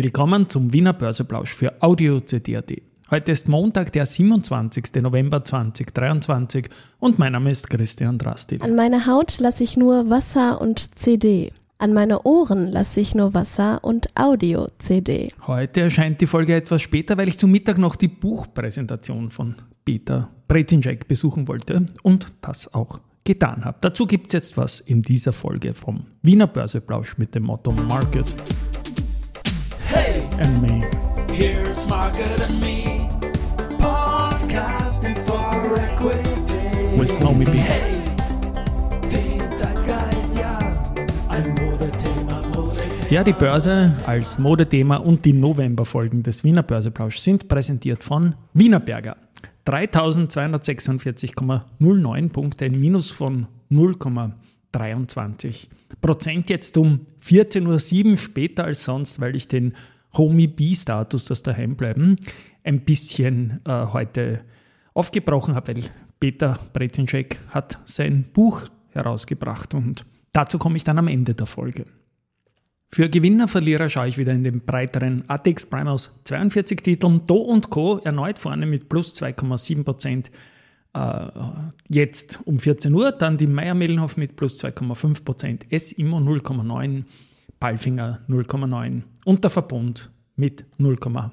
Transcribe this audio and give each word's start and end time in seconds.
Willkommen 0.00 0.48
zum 0.48 0.72
Wiener 0.72 0.92
Börseplausch 0.92 1.52
für 1.52 1.82
Audio 1.82 2.20
CD.at. 2.20 2.70
Heute 3.10 3.32
ist 3.32 3.48
Montag, 3.48 3.90
der 3.90 4.06
27. 4.06 5.02
November 5.02 5.44
2023 5.44 6.68
und 7.00 7.18
mein 7.18 7.32
Name 7.32 7.50
ist 7.50 7.68
Christian 7.68 8.16
Drastil. 8.16 8.62
An 8.62 8.76
meine 8.76 9.06
Haut 9.06 9.40
lasse 9.40 9.64
ich 9.64 9.76
nur 9.76 10.08
Wasser 10.08 10.60
und 10.60 10.96
CD. 11.00 11.50
An 11.78 11.94
meine 11.94 12.22
Ohren 12.22 12.70
lasse 12.70 13.00
ich 13.00 13.16
nur 13.16 13.34
Wasser 13.34 13.82
und 13.82 14.06
Audio-CD. 14.14 15.32
Heute 15.48 15.80
erscheint 15.80 16.20
die 16.20 16.28
Folge 16.28 16.54
etwas 16.54 16.80
später, 16.80 17.18
weil 17.18 17.26
ich 17.26 17.36
zum 17.36 17.50
Mittag 17.50 17.78
noch 17.78 17.96
die 17.96 18.06
Buchpräsentation 18.06 19.32
von 19.32 19.56
Peter 19.84 20.28
Bretinjek 20.46 21.08
besuchen 21.08 21.48
wollte 21.48 21.86
und 22.04 22.26
das 22.40 22.72
auch 22.72 23.00
getan 23.24 23.64
habe. 23.64 23.78
Dazu 23.80 24.06
gibt 24.06 24.28
es 24.28 24.32
jetzt 24.34 24.56
was 24.56 24.78
in 24.78 25.02
dieser 25.02 25.32
Folge 25.32 25.74
vom 25.74 26.06
Wiener 26.22 26.46
Börseplausch 26.46 27.18
mit 27.18 27.34
dem 27.34 27.42
Motto 27.42 27.72
Market 27.72 28.32
and 30.38 30.62
Me. 30.62 30.84
here's 31.32 31.88
Market 31.88 32.40
and 32.40 32.60
Me, 32.60 33.08
podcasting 33.78 35.16
for 35.26 35.80
equity. 35.80 36.96
With 36.96 37.18
Naomi 37.20 37.44
B. 37.44 37.50
Hey, 37.52 38.00
den 39.10 39.40
Zeitgeist, 39.56 40.38
ja, 40.38 40.58
ein 41.28 41.54
Modethema, 41.54 42.40
Modethema. 42.54 43.10
Ja, 43.10 43.24
die 43.24 43.32
Börse 43.32 43.92
als 44.06 44.38
Modethema 44.38 44.96
und 44.96 45.24
die 45.24 45.32
Novemberfolgen 45.32 46.22
des 46.22 46.44
Wiener 46.44 46.62
Börseplausch 46.62 47.18
sind 47.18 47.48
präsentiert 47.48 48.04
von 48.04 48.36
Wienerberger. 48.54 49.16
3246,09 49.66 52.32
Punkte, 52.32 52.64
ein 52.64 52.80
Minus 52.80 53.10
von 53.10 53.48
0,23 53.70 55.66
Prozent. 56.00 56.48
Jetzt 56.48 56.78
um 56.78 57.00
14.07 57.22 58.10
Uhr 58.10 58.16
später 58.16 58.64
als 58.64 58.84
sonst, 58.84 59.20
weil 59.20 59.36
ich 59.36 59.46
den 59.48 59.74
Homie 60.14 60.46
B-Status, 60.46 61.26
das 61.26 61.42
Daheimbleiben, 61.42 62.18
ein 62.64 62.80
bisschen 62.80 63.60
äh, 63.64 63.86
heute 63.92 64.40
aufgebrochen 64.94 65.54
habe, 65.54 65.76
weil 65.76 65.84
Peter 66.20 66.58
Bretinschek 66.72 67.38
hat 67.50 67.78
sein 67.84 68.24
Buch 68.32 68.68
herausgebracht 68.90 69.74
und 69.74 70.04
dazu 70.32 70.58
komme 70.58 70.76
ich 70.76 70.84
dann 70.84 70.98
am 70.98 71.08
Ende 71.08 71.34
der 71.34 71.46
Folge. 71.46 71.84
Für 72.90 73.08
Gewinner, 73.10 73.48
Verlierer 73.48 73.90
schaue 73.90 74.08
ich 74.08 74.16
wieder 74.16 74.32
in 74.32 74.44
den 74.44 74.60
breiteren 74.60 75.24
ATX 75.28 75.66
Prime 75.66 75.90
aus 75.90 76.10
42 76.24 76.80
Titeln. 76.80 77.26
Do 77.26 77.36
und 77.36 77.68
Co. 77.68 77.98
erneut 77.98 78.38
vorne 78.38 78.64
mit 78.64 78.88
plus 78.88 79.14
2,7 79.14 79.84
Prozent. 79.84 80.30
Äh, 80.94 81.26
jetzt 81.90 82.40
um 82.46 82.58
14 82.58 82.94
Uhr, 82.94 83.12
dann 83.12 83.36
die 83.36 83.46
Meier-Mellenhof 83.46 84.16
mit 84.16 84.36
plus 84.36 84.56
2,5 84.56 85.22
Prozent, 85.22 85.66
S-Immo 85.70 86.16
0,9, 86.16 87.04
Palfinger 87.60 88.20
0,9 88.28 89.02
und 89.24 89.44
der 89.44 89.50
Verbund 89.50 90.10
mit 90.36 90.64
0,8 90.78 91.30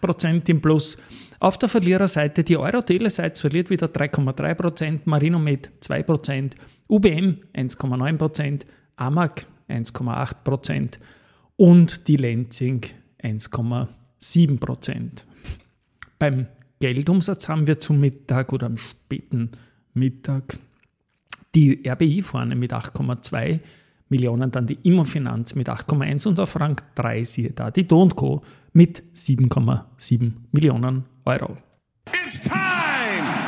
Prozent 0.00 0.48
im 0.48 0.60
Plus. 0.60 0.96
Auf 1.40 1.58
der 1.58 1.68
Verliererseite 1.68 2.44
die 2.44 2.56
Euro-Telesites 2.56 3.40
verliert 3.40 3.70
wieder 3.70 3.86
3,3 3.86 4.54
Prozent, 4.54 5.06
Marinomed 5.06 5.70
2 5.80 6.02
Prozent, 6.02 6.54
UBM 6.88 7.38
1,9 7.54 8.16
Prozent, 8.16 8.66
AMAG 8.96 9.46
1,8 9.68 10.34
Prozent 10.44 11.00
und 11.56 12.08
die 12.08 12.16
Lenzing 12.16 12.82
1,7 13.22 14.60
Prozent. 14.60 15.26
Beim 16.18 16.46
Geldumsatz 16.80 17.48
haben 17.48 17.66
wir 17.66 17.80
zum 17.80 18.00
Mittag 18.00 18.52
oder 18.52 18.66
am 18.66 18.76
späten 18.76 19.52
Mittag 19.94 20.58
die 21.54 21.88
RBI 21.88 22.20
vorne 22.20 22.54
mit 22.54 22.72
8,2 22.72 23.60
Millionen, 24.08 24.50
dann 24.50 24.66
die 24.66 24.78
Immofinanz 24.82 25.54
mit 25.54 25.68
8,1 25.68 26.28
und 26.28 26.40
auf 26.40 26.58
Rang 26.60 26.80
3 26.94 27.24
siehe 27.24 27.50
da 27.50 27.70
die 27.70 27.86
Do 27.86 28.08
Co. 28.08 28.42
mit 28.72 29.02
7,7 29.14 30.32
Millionen 30.52 31.04
Euro. 31.24 31.56
It's 32.24 32.40
time 32.42 32.56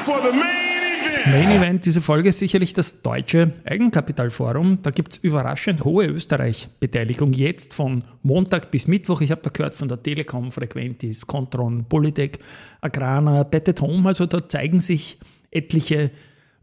for 0.03 0.19
the 0.23 0.37
main 0.37 1.23
event. 1.23 1.49
Main 1.49 1.51
Event 1.59 1.85
dieser 1.85 2.01
Folge 2.01 2.31
ist 2.31 2.39
sicherlich 2.39 2.73
das 2.73 3.03
Deutsche 3.03 3.53
Eigenkapitalforum. 3.65 4.79
Da 4.83 4.91
gibt 4.91 5.13
es 5.13 5.19
überraschend 5.19 5.85
hohe 5.85 6.07
Österreich-Beteiligung 6.07 7.33
jetzt 7.35 7.75
von 7.75 8.03
Montag 8.23 8.71
bis 8.71 8.89
Mittwoch. 8.89 9.21
Ich 9.21 9.31
habe 9.31 9.43
da 9.43 9.51
gehört 9.51 9.75
von 9.75 9.89
der 9.89 10.03
Telekom, 10.03 10.51
Frequentis, 10.51 11.27
Contron, 11.27 11.85
Polytech, 11.89 12.39
Agrana, 12.81 13.45
Bettet 13.45 13.81
Home. 13.81 14.09
Also 14.09 14.27
da 14.27 14.49
zeigen 14.49 14.81
sich 14.81 15.19
etliche 15.51 16.11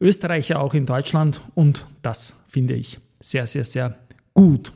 Österreicher 0.02 0.60
auch 0.60 0.74
in 0.74 0.86
Deutschland 0.86 1.42
und 1.54 1.86
das 2.02 2.34
finde 2.48 2.74
ich 2.74 3.00
sehr, 3.26 3.48
sehr, 3.48 3.64
sehr 3.64 3.98
gut. 4.34 4.72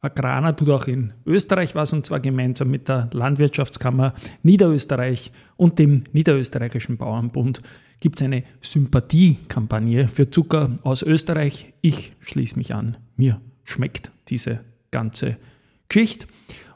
Agrana 0.00 0.52
tut 0.52 0.68
auch 0.68 0.86
in 0.86 1.14
Österreich 1.24 1.74
was 1.74 1.92
und 1.92 2.04
zwar 2.06 2.20
gemeinsam 2.20 2.70
mit 2.70 2.88
der 2.88 3.08
Landwirtschaftskammer 3.12 4.14
Niederösterreich 4.42 5.32
und 5.56 5.78
dem 5.78 6.04
Niederösterreichischen 6.12 6.96
Bauernbund 6.96 7.62
gibt 7.98 8.20
es 8.20 8.24
eine 8.24 8.44
Sympathiekampagne 8.60 10.08
für 10.08 10.30
Zucker 10.30 10.76
aus 10.82 11.02
Österreich. 11.02 11.72
Ich 11.80 12.12
schließe 12.20 12.56
mich 12.56 12.74
an. 12.74 12.98
Mir 13.16 13.40
schmeckt 13.64 14.12
diese 14.28 14.60
ganze 14.90 15.38
Geschichte. 15.88 16.26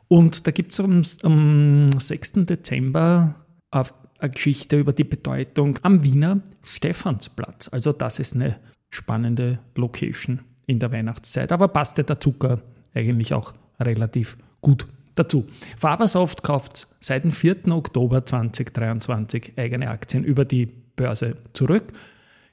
Und 0.09 0.47
da 0.47 0.51
gibt 0.51 0.73
es 0.73 0.81
am, 0.81 1.03
am 1.23 1.89
6. 1.99 2.33
Dezember 2.47 3.35
eine 3.71 4.31
Geschichte 4.31 4.81
über 4.81 4.93
die 4.93 5.05
Bedeutung 5.05 5.79
am 5.83 6.03
Wiener 6.05 6.41
Stephansplatz. 6.63 7.69
Also 7.69 7.93
das 7.93 8.19
ist 8.19 8.35
eine 8.35 8.57
spannende 8.89 9.61
Location 9.77 10.41
in 10.71 10.79
der 10.79 10.93
Weihnachtszeit. 10.93 11.53
Aber 11.53 11.69
passt 11.69 11.99
der 11.99 12.21
Zucker 12.21 12.61
eigentlich 12.95 13.35
auch 13.35 13.53
relativ 13.79 14.37
gut 14.61 14.87
dazu. 15.15 15.47
Fabersoft 15.77 16.43
kauft 16.43 16.89
seit 17.01 17.25
dem 17.25 17.33
4. 17.33 17.69
Oktober 17.69 18.25
2023 18.25 19.55
eigene 19.57 19.91
Aktien 19.91 20.25
über 20.25 20.45
die 20.45 20.67
Börse 20.67 21.37
zurück. 21.53 21.93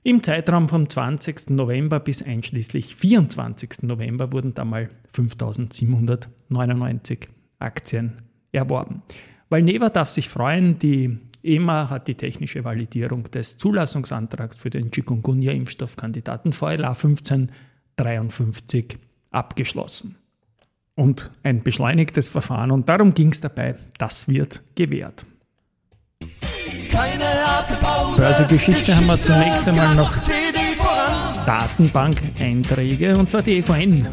Im 0.04 0.24
Zeitraum 0.24 0.70
vom 0.70 0.90
20. 0.90 1.50
November 1.50 2.00
bis 2.00 2.24
einschließlich 2.24 2.96
24. 2.96 3.84
November 3.84 4.32
wurden 4.32 4.54
da 4.54 4.64
mal 4.64 4.90
5799 5.12 7.28
Aktien 7.60 8.22
erworben. 8.52 9.02
Valneva 9.50 9.90
darf 9.90 10.10
sich 10.10 10.30
freuen, 10.30 10.80
die 10.80 11.18
EMA 11.44 11.90
hat 11.90 12.08
die 12.08 12.16
technische 12.16 12.64
Validierung 12.64 13.26
des 13.26 13.58
Zulassungsantrags 13.58 14.58
für 14.58 14.70
den 14.70 14.92
Chikungunya-Impfstoffkandidaten 14.92 16.54
VLA 16.54 16.94
1553 17.98 18.98
abgeschlossen. 19.32 20.16
Und 20.96 21.30
ein 21.44 21.62
beschleunigtes 21.62 22.28
Verfahren 22.28 22.72
und 22.72 22.90
darum 22.90 23.14
ging 23.14 23.32
es 23.32 23.42
dabei, 23.42 23.76
das 24.00 24.28
wird 24.28 24.64
gewährt. 24.76 25.26
Keine 26.90 27.24
harte 27.24 27.76
Pause. 27.76 28.22
Börsegeschichte 28.22 28.96
haben 28.96 29.06
wir 29.06 29.22
zunächst 29.22 29.68
einmal 29.68 29.94
noch. 29.96 30.16
Datenbank-Einträge 31.46 33.16
und 33.18 33.30
zwar 33.30 33.44
die 33.44 33.58
EVN. 33.58 34.08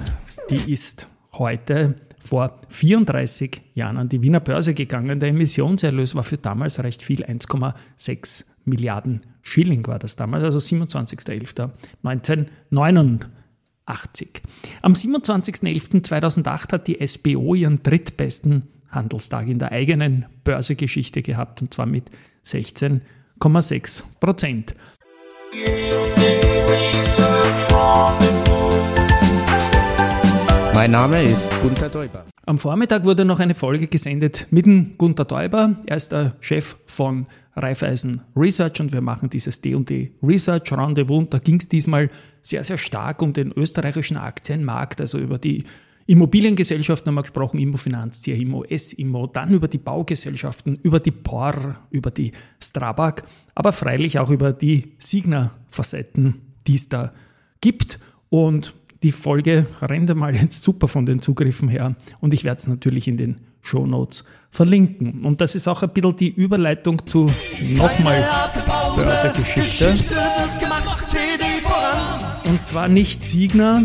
Die 0.50 0.72
ist 0.72 1.06
heute 1.32 1.94
vor 2.18 2.60
34 2.68 3.62
Jahren 3.74 3.96
an 3.96 4.08
die 4.08 4.22
Wiener 4.22 4.40
Börse 4.40 4.74
gegangen. 4.74 5.18
Der 5.20 5.30
Emissionserlös 5.30 6.14
war 6.14 6.22
für 6.22 6.36
damals 6.38 6.82
recht 6.82 7.02
viel, 7.02 7.24
1,6 7.24 8.44
Milliarden 8.66 9.22
Schilling 9.42 9.86
war 9.86 9.98
das 9.98 10.16
damals, 10.16 10.42
also 10.44 10.58
27.11.1989. 13.86 14.40
Am 14.82 14.92
27.11.2008 14.92 16.72
hat 16.72 16.88
die 16.88 17.06
SBO 17.06 17.54
ihren 17.54 17.82
drittbesten 17.82 18.68
Handelstag 18.90 19.48
in 19.48 19.58
der 19.58 19.72
eigenen 19.72 20.26
Börsegeschichte 20.44 21.22
gehabt 21.22 21.60
und 21.60 21.74
zwar 21.74 21.86
mit 21.86 22.04
16,6 22.46 24.02
Prozent. 24.20 24.74
Mein 30.74 30.90
Name 30.90 31.22
ist 31.22 31.50
Gunther 31.62 31.88
Däuber. 31.88 32.24
Am 32.46 32.58
Vormittag 32.58 33.04
wurde 33.04 33.24
noch 33.24 33.40
eine 33.40 33.54
Folge 33.54 33.86
gesendet 33.86 34.48
mit 34.50 34.66
Gunther 34.98 35.24
Däuber. 35.24 35.76
Er 35.86 35.96
ist 35.96 36.12
der 36.12 36.36
Chef 36.40 36.76
von 36.86 37.26
Raiffeisen 37.56 38.22
Research 38.36 38.80
und 38.80 38.92
wir 38.92 39.00
machen 39.00 39.30
dieses 39.30 39.60
D&D 39.60 40.12
Research 40.22 40.72
Rendezvous. 40.72 41.18
Und 41.18 41.34
da 41.34 41.38
ging 41.38 41.56
es 41.56 41.68
diesmal 41.68 42.10
sehr, 42.42 42.64
sehr 42.64 42.78
stark 42.78 43.22
um 43.22 43.32
den 43.32 43.52
österreichischen 43.52 44.16
Aktienmarkt, 44.16 45.00
also 45.00 45.18
über 45.18 45.38
die 45.38 45.64
Immobiliengesellschaften 46.06 47.08
haben 47.08 47.14
wir 47.14 47.22
gesprochen, 47.22 47.58
Immofinanz, 47.58 48.20
CIMO, 48.22 48.64
S-Immo, 48.64 49.26
dann 49.26 49.54
über 49.54 49.68
die 49.68 49.78
Baugesellschaften, 49.78 50.78
über 50.82 51.00
die 51.00 51.10
POR, 51.10 51.76
über 51.90 52.10
die 52.10 52.32
Strabag, 52.62 53.22
aber 53.54 53.72
freilich 53.72 54.18
auch 54.18 54.28
über 54.28 54.52
die 54.52 54.92
Signa-Facetten, 54.98 56.42
die 56.66 56.74
es 56.74 56.90
da 56.90 57.14
gibt. 57.62 57.98
Und 58.28 58.74
die 59.04 59.12
Folge 59.12 59.66
rennt 59.82 60.10
einmal 60.10 60.34
jetzt 60.34 60.62
super 60.62 60.88
von 60.88 61.06
den 61.06 61.20
Zugriffen 61.20 61.68
her 61.68 61.94
und 62.20 62.34
ich 62.34 62.42
werde 62.42 62.58
es 62.58 62.66
natürlich 62.66 63.06
in 63.06 63.18
den 63.18 63.36
Show 63.60 63.86
Notes 63.86 64.24
verlinken. 64.50 65.24
Und 65.24 65.40
das 65.40 65.54
ist 65.54 65.68
auch 65.68 65.82
ein 65.82 65.90
bisschen 65.90 66.16
die 66.16 66.30
Überleitung 66.30 67.06
zu 67.06 67.26
nochmal. 67.60 68.24
Börsegeschichte. 68.96 69.94
Und 72.46 72.64
zwar 72.64 72.88
nicht 72.88 73.22
Signa, 73.22 73.84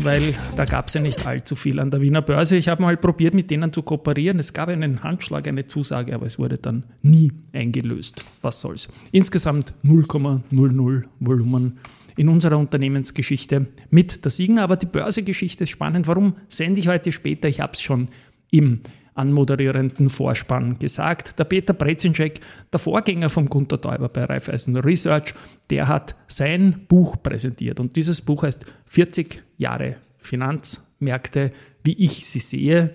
weil 0.00 0.34
da 0.56 0.64
gab 0.64 0.88
es 0.88 0.94
ja 0.94 1.00
nicht 1.00 1.26
allzu 1.26 1.54
viel 1.54 1.78
an 1.78 1.90
der 1.90 2.00
Wiener 2.00 2.22
Börse. 2.22 2.56
Ich 2.56 2.68
habe 2.68 2.82
mal 2.82 2.96
probiert, 2.96 3.34
mit 3.34 3.50
denen 3.50 3.72
zu 3.72 3.82
kooperieren. 3.82 4.38
Es 4.38 4.52
gab 4.52 4.68
einen 4.68 5.02
Handschlag, 5.02 5.46
eine 5.46 5.66
Zusage, 5.66 6.14
aber 6.14 6.26
es 6.26 6.38
wurde 6.38 6.58
dann 6.58 6.84
nie 7.02 7.32
eingelöst. 7.52 8.24
Was 8.42 8.60
soll's? 8.60 8.88
Insgesamt 9.12 9.74
0,00 9.84 11.04
Volumen 11.20 11.78
in 12.16 12.28
unserer 12.28 12.58
Unternehmensgeschichte 12.58 13.66
mit 13.90 14.24
der 14.24 14.30
Signa. 14.30 14.64
Aber 14.64 14.76
die 14.76 14.86
Börsegeschichte 14.86 15.64
ist 15.64 15.70
spannend. 15.70 16.08
Warum 16.08 16.36
sende 16.48 16.80
ich 16.80 16.88
heute 16.88 17.12
später? 17.12 17.48
Ich 17.48 17.60
habe 17.60 17.72
es 17.72 17.80
schon 17.80 18.08
im 18.50 18.80
anmoderierenden 19.14 20.10
Vorspann 20.10 20.78
gesagt. 20.78 21.38
Der 21.38 21.44
Peter 21.44 21.72
Brezinschek, 21.72 22.40
der 22.72 22.78
Vorgänger 22.78 23.30
von 23.30 23.48
Gunter 23.48 23.80
Täuber 23.80 24.08
bei 24.08 24.24
Raiffeisen 24.24 24.76
Research, 24.76 25.34
der 25.70 25.88
hat 25.88 26.14
sein 26.28 26.86
Buch 26.88 27.16
präsentiert. 27.22 27.80
Und 27.80 27.96
dieses 27.96 28.20
Buch 28.20 28.42
heißt 28.42 28.66
40 28.84 29.42
Jahre 29.56 29.96
Finanzmärkte, 30.18 31.52
wie 31.82 31.94
ich 32.04 32.26
sie 32.26 32.40
sehe. 32.40 32.92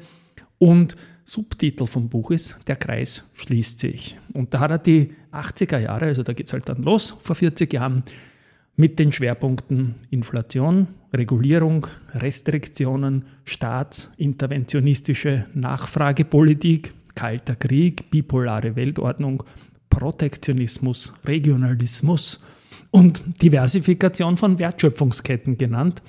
Und 0.60 0.96
Subtitel 1.26 1.86
vom 1.86 2.10
Buch 2.10 2.32
ist 2.32 2.58
Der 2.68 2.76
Kreis 2.76 3.24
schließt 3.36 3.80
sich. 3.80 4.18
Und 4.34 4.54
da 4.54 4.60
hat 4.60 4.72
er 4.72 4.78
die 4.80 5.14
80er 5.32 5.80
Jahre, 5.80 6.06
also 6.06 6.24
da 6.24 6.34
geht 6.34 6.48
es 6.48 6.54
halt 6.54 6.68
dann 6.68 6.84
los, 6.84 7.16
vor 7.20 7.36
40 7.36 7.72
Jahren, 7.74 8.04
mit 8.82 8.98
den 8.98 9.12
Schwerpunkten 9.12 9.94
Inflation, 10.10 10.88
Regulierung, 11.14 11.86
Restriktionen, 12.16 13.26
staatsinterventionistische 13.46 15.46
Nachfragepolitik, 15.54 16.92
Kalter 17.14 17.56
Krieg, 17.56 18.10
bipolare 18.10 18.76
Weltordnung, 18.76 19.44
Protektionismus, 19.92 21.14
Regionalismus 21.26 22.40
und 22.90 23.24
Diversifikation 23.44 24.36
von 24.36 24.58
Wertschöpfungsketten 24.58 25.60
genannt. 25.60 26.02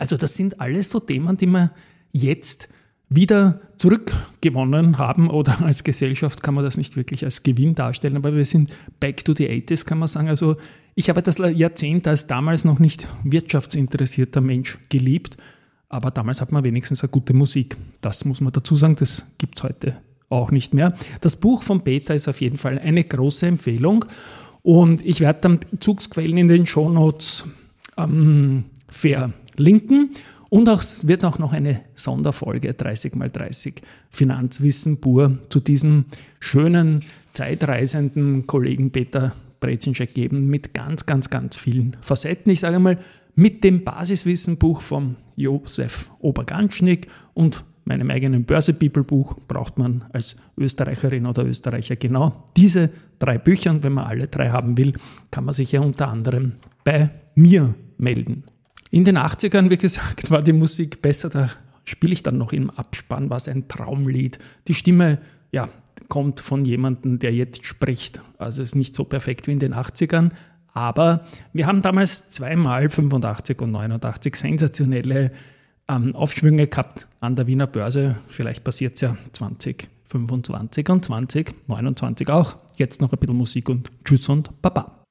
Also 0.00 0.16
das 0.16 0.34
sind 0.34 0.60
alles 0.60 0.90
so 0.90 0.98
Themen, 0.98 1.36
die 1.36 1.46
man 1.46 1.70
jetzt 2.10 2.68
wieder 3.08 3.60
zurückgewonnen 3.76 4.98
haben 4.98 5.30
oder 5.30 5.62
als 5.62 5.84
Gesellschaft 5.84 6.42
kann 6.42 6.54
man 6.54 6.64
das 6.64 6.76
nicht 6.76 6.96
wirklich 6.96 7.24
als 7.24 7.44
Gewinn 7.44 7.76
darstellen, 7.76 8.16
aber 8.16 8.34
wir 8.34 8.46
sind 8.46 8.72
back 8.98 9.24
to 9.24 9.32
the 9.32 9.48
80s, 9.48 9.86
kann 9.86 9.98
man 9.98 10.08
sagen. 10.08 10.28
Also 10.28 10.56
ich 10.94 11.08
habe 11.08 11.22
das 11.22 11.38
Jahrzehnt 11.38 12.06
als 12.06 12.26
damals 12.26 12.64
noch 12.64 12.78
nicht 12.78 13.08
wirtschaftsinteressierter 13.24 14.40
Mensch 14.40 14.78
geliebt, 14.88 15.36
aber 15.88 16.10
damals 16.10 16.40
hat 16.40 16.52
man 16.52 16.64
wenigstens 16.64 17.02
eine 17.02 17.10
gute 17.10 17.34
Musik. 17.34 17.76
Das 18.00 18.24
muss 18.24 18.40
man 18.40 18.52
dazu 18.52 18.76
sagen, 18.76 18.96
das 18.98 19.24
gibt 19.38 19.58
es 19.58 19.64
heute 19.64 19.96
auch 20.28 20.50
nicht 20.50 20.74
mehr. 20.74 20.94
Das 21.20 21.36
Buch 21.36 21.62
von 21.62 21.82
Peter 21.82 22.14
ist 22.14 22.28
auf 22.28 22.40
jeden 22.40 22.58
Fall 22.58 22.78
eine 22.78 23.04
große 23.04 23.46
Empfehlung 23.46 24.04
und 24.62 25.04
ich 25.04 25.20
werde 25.20 25.40
dann 25.42 25.60
Bezugsquellen 25.70 26.36
in 26.36 26.48
den 26.48 26.66
Shownotes 26.66 27.44
ähm, 27.96 28.64
verlinken. 28.88 30.10
Und 30.48 30.68
auch, 30.68 30.82
es 30.82 31.08
wird 31.08 31.24
auch 31.24 31.38
noch 31.38 31.52
eine 31.52 31.80
Sonderfolge 31.94 32.70
30x30 32.70 33.74
Finanzwissen 34.10 35.00
pur 35.00 35.38
zu 35.48 35.58
diesem 35.58 36.04
schönen, 36.38 37.00
zeitreisenden 37.32 38.46
Kollegen 38.46 38.92
Peter 38.92 39.32
Brezinschek 39.64 40.12
geben 40.12 40.48
mit 40.48 40.74
ganz, 40.74 41.06
ganz, 41.06 41.30
ganz 41.30 41.56
vielen 41.56 41.96
Facetten. 42.02 42.52
Ich 42.52 42.60
sage 42.60 42.78
mal, 42.78 42.98
mit 43.34 43.64
dem 43.64 43.82
Basiswissenbuch 43.82 44.82
von 44.82 45.16
Josef 45.36 46.10
Oberganschnick 46.20 47.08
und 47.32 47.64
meinem 47.86 48.10
eigenen 48.10 48.44
Börse 48.44 48.74
People 48.74 49.04
Buch 49.04 49.36
braucht 49.48 49.78
man 49.78 50.04
als 50.12 50.36
Österreicherin 50.58 51.26
oder 51.26 51.44
Österreicher 51.44 51.96
genau 51.96 52.44
diese 52.56 52.90
drei 53.18 53.38
Bücher. 53.38 53.70
Und 53.70 53.82
wenn 53.84 53.94
man 53.94 54.06
alle 54.06 54.28
drei 54.28 54.50
haben 54.50 54.76
will, 54.76 54.92
kann 55.30 55.44
man 55.44 55.54
sich 55.54 55.72
ja 55.72 55.80
unter 55.80 56.08
anderem 56.08 56.52
bei 56.84 57.10
mir 57.34 57.74
melden. 57.96 58.44
In 58.90 59.04
den 59.04 59.18
80ern, 59.18 59.70
wie 59.70 59.78
gesagt, 59.78 60.30
war 60.30 60.42
die 60.42 60.52
Musik 60.52 61.02
besser. 61.02 61.30
Da 61.30 61.50
spiele 61.84 62.12
ich 62.12 62.22
dann 62.22 62.38
noch 62.38 62.52
im 62.52 62.70
Abspann, 62.70 63.30
war 63.30 63.38
es 63.38 63.48
ein 63.48 63.66
Traumlied. 63.68 64.38
Die 64.68 64.74
Stimme, 64.74 65.18
ja, 65.52 65.68
kommt 66.14 66.38
von 66.38 66.64
jemandem, 66.64 67.18
der 67.18 67.34
jetzt 67.34 67.66
spricht. 67.66 68.22
Also 68.38 68.62
ist 68.62 68.76
nicht 68.76 68.94
so 68.94 69.02
perfekt 69.02 69.48
wie 69.48 69.50
in 69.50 69.58
den 69.58 69.74
80ern. 69.74 70.30
Aber 70.72 71.24
wir 71.52 71.66
haben 71.66 71.82
damals 71.82 72.28
zweimal 72.28 72.88
85 72.88 73.60
und 73.60 73.72
89 73.72 74.36
sensationelle 74.36 75.32
ähm, 75.88 76.14
Aufschwünge 76.14 76.68
gehabt 76.68 77.08
an 77.18 77.34
der 77.34 77.48
Wiener 77.48 77.66
Börse. 77.66 78.14
Vielleicht 78.28 78.62
passiert 78.62 78.94
es 78.94 79.00
ja 79.00 79.16
2025 79.32 80.88
und 80.88 81.04
2029 81.04 82.30
auch. 82.30 82.58
Jetzt 82.76 83.00
noch 83.00 83.12
ein 83.12 83.18
bisschen 83.18 83.36
Musik 83.36 83.68
und 83.68 83.90
Tschüss 84.04 84.28
und 84.28 84.62
Baba. 84.62 85.04